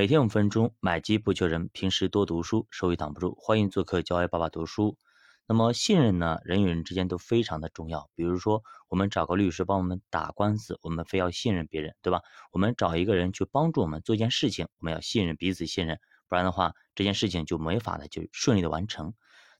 [0.00, 1.68] 每天五分钟，买机不求人。
[1.74, 3.36] 平时多读书，收益挡不住。
[3.38, 4.96] 欢迎做客教爱爸爸读书。
[5.46, 6.38] 那么信任呢？
[6.42, 8.08] 人与人之间都非常的重要。
[8.14, 12.22] 比如说，我们找个律师帮我们打官司，我们非要信任别人，对吧？
[12.50, 19.12] 我们找一个人去帮助我们做一件事情，我们要信任彼此信任，不然的话，这件事情就没法的就顺利的完成。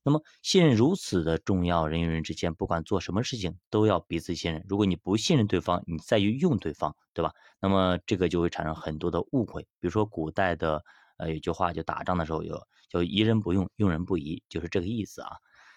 [0.03, 4.65] 那么信任如此的重要，人与人之间不管做什么事情都要彼此信任。
[4.69, 7.33] 如果你不信任对方，你再去用对方，对吧？
[7.61, 9.63] 那么这个就会产生很多的误会。
[9.79, 10.83] 比如说古代的
[11.19, 15.31] 呃有句话，就打仗的时候有叫疑人不用，用人不疑，就是这个意思啊。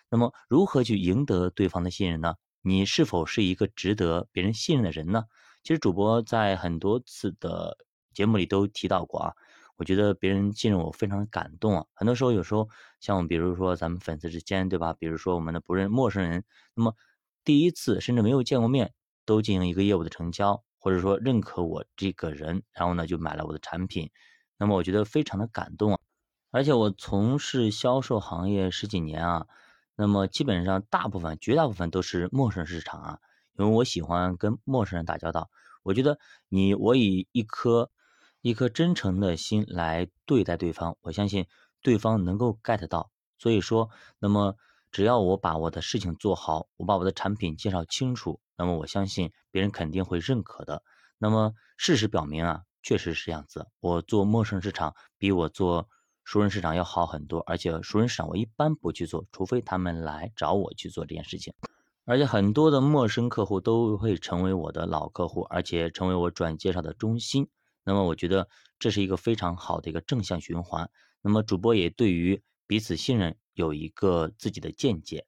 [0.09, 2.35] 那么如何去赢得对方的信任呢？
[2.61, 5.25] 你是否是一个值得别人信任的人呢？
[5.63, 7.77] 其实主播在很多次的
[8.13, 9.33] 节目里都提到过啊。
[9.75, 11.85] 我觉得别人信任我非常感动啊！
[11.95, 12.69] 很多时候，有时候
[12.99, 14.93] 像比如说咱们粉丝之间，对吧？
[14.93, 16.43] 比如说我们的不认陌生人，
[16.75, 16.95] 那么
[17.43, 18.93] 第一次甚至没有见过面，
[19.25, 24.11] 都进行一个业务的成交，或者说认可我这个人，然后呢就买了我的产品，
[24.59, 25.99] 那么我觉得非常的感动啊！
[26.51, 29.47] 而且我从事销售行业十几年啊，
[29.95, 33.19] 那么基本上大部分、绝大部分都是陌生市场啊，
[33.57, 35.49] 因为我喜欢跟陌生人打交道。
[35.81, 37.89] 我觉得你我以一颗。
[38.43, 41.47] 一颗真诚的心来对待对方，我相信
[41.81, 43.09] 对方能够 get 到。
[43.37, 44.57] 所以说，那么
[44.91, 50.83] 只要我把我的事情做好，我把我的产品介绍清楚，那么我相信别人肯定会认可的。
[51.17, 53.65] 那么事实表明啊，确实是这样子。
[53.79, 55.87] 我做陌生市场比我做
[56.25, 61.53] 熟人市场要好很多，而且熟人市场我一般不去做，除非他们来找我去做这件事情。
[62.03, 67.47] 而且很多的陌生客户都会成为我的老客户，而且成为我转介绍的中心。
[67.83, 68.47] 那么我觉得
[68.79, 70.89] 这是一个非常好的一个正向循环。
[71.21, 75.25] 那么主播也对于彼此信任有一个自己的见解。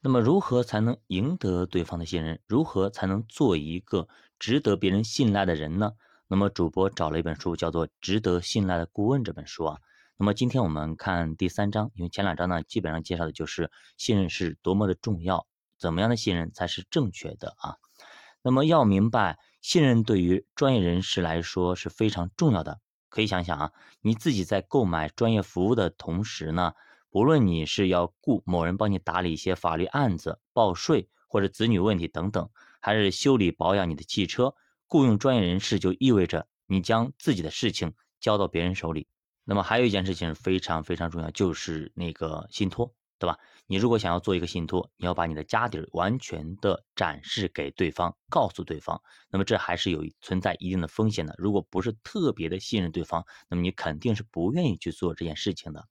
[0.00, 2.40] 那么如何才能赢得对方的信任？
[2.46, 5.92] 如何才能做一个值得别人信赖的人呢？
[6.28, 9.78] 那么主播找了一本书，叫做《值得信赖的顾问》这本书啊。
[10.16, 15.46] 那么今天我们看第三章，因为前两章呢基本上介绍的就是信任是多么的重要，
[15.78, 17.76] 怎么样的信任才是正确的啊？
[18.42, 19.38] 那么要明白。
[19.66, 22.78] 信任对于专业人士来说是非常重要的。
[23.08, 26.72] 可以想想啊，你自己在购买专业服务的同时呢，
[27.10, 32.48] 不论你是要雇某人帮你打理一些法律案子、报税或者子女问题等等，
[32.80, 34.54] 还是修理保养你的汽车，
[34.86, 39.08] 雇佣专业人士就意味着你将自己的事情交到别人手里。
[39.42, 42.94] 那么还有一件事情非常非常重要，就是那个信托。
[43.18, 43.38] 对吧？
[43.66, 49.00] 你如果想要做一个信托，你要把你的家底完全的展示给对方，告诉对方，
[49.30, 51.34] 那么这还是有存在一定的风险的。
[51.38, 55.88] 如果不是特别的信任对方，那么你肯定是不愿意去做这件事情的。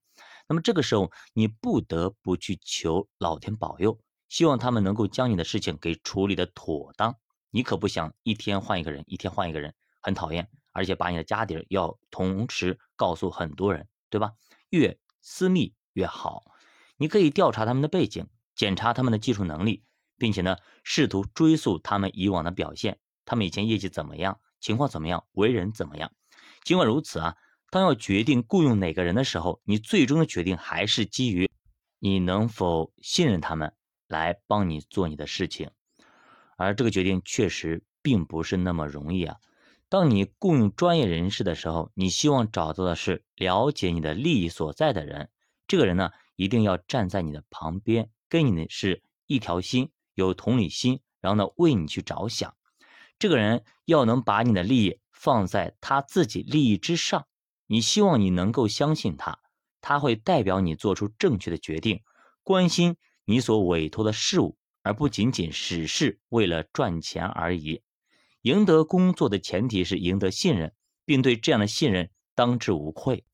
[0.47, 3.99] 那么这个时候，你不得不去求老天保佑，
[4.29, 7.17] 希望他们能够将你的事情给处理的妥当。
[7.49, 14.31] 你可不想一天换一个人，一天换一个人，很讨厌，而且把你的家底要同时告诉很多人，对吧？
[14.69, 16.43] 越私密越好。
[16.97, 19.83] 你可以调查他们的背景，检查他们的技术能力，
[20.17, 26.11] 并且呢，试图追溯他们以往的表现，他们以前业绩怎么样，情况怎么样，为人怎么样。
[26.63, 27.35] 尽管如此啊，
[27.69, 31.49] 当要决定雇佣哪个人的时候，你最终的决定还是基于
[31.99, 33.73] 你能否信任他们
[34.07, 35.71] 来帮你做你的事情。
[36.57, 39.37] 而这个决定确实并不是那么容易啊。
[39.89, 45.29] 当你雇佣专业人士的时候，你希望找到的是了解你的利益所在的人，
[45.67, 46.11] 这个人呢？
[46.35, 52.55] 一定要站在你的旁边，跟你的是一条心，有同理心，然后呢为你去着想。
[53.17, 57.27] 这个人要能把你的利益放在他自己利益之上，
[57.67, 59.39] 你希望你能够相信他，
[59.79, 62.01] 他会代表你做出正确的决定，
[62.43, 67.81] 关心你所委托的事物，而不仅仅只是为了赚钱而已。
[68.41, 70.73] 赢得工作的前提是赢得信任，
[71.05, 73.25] 并对这样的信任当之无愧。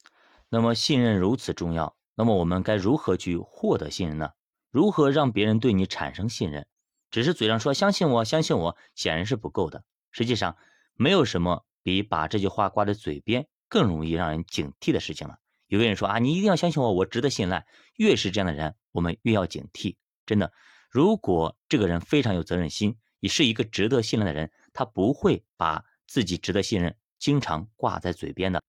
[0.47, 1.97] 那么信任如此重要。
[2.15, 4.31] 那么我们该如何去获得信任呢？
[4.69, 6.65] 如何让别人对你产生信任？
[7.09, 9.83] 只是嘴上说相信我，相信我，显然是不够的。
[10.11, 10.55] 实际上，
[10.93, 15.37] 没有什么比把这句话挂在嘴边更容易让人警惕的事情了。
[15.67, 17.65] 有个人说啊，你一定要相信我，我值得信赖。
[17.95, 19.95] 越是这样的人，我们越要警惕。
[20.25, 20.53] 真的，
[20.89, 28.61] 如果这个人非常有责任心，也是一个值得信赖的人，他不会把自己值得信任经常挂在嘴边的。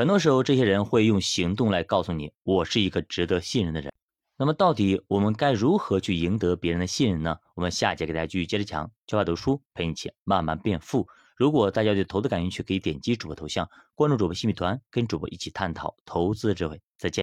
[0.00, 3.92] 很多时候，这些人会用行动来告诉你，我是一个值得信任的人。
[4.38, 7.36] 那么，到底我们该如何去赢得别人的信任呢？
[7.54, 11.06] 我们下节给大家继续接着讲，教他读书，陪你一起慢慢变富。
[11.36, 16.80] 如果大家对投资感兴趣，可以点击主播头像，关注主播新米团，跟主播一起探讨投资智慧。
[16.96, 17.18] 再见。